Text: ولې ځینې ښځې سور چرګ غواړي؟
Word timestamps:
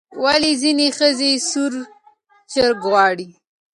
ولې 0.23 0.51
ځینې 0.61 0.87
ښځې 0.97 1.31
سور 1.49 1.73
چرګ 2.51 2.79
غواړي؟ 2.91 3.29